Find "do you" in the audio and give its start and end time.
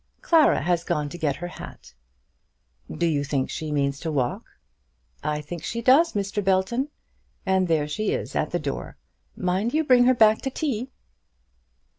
2.91-3.23